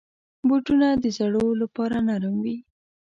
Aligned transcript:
بوټونه 0.47 0.87
د 1.03 1.05
زړو 1.17 1.45
لپاره 1.61 1.95
نرم 2.07 2.35
وي. 2.43 2.57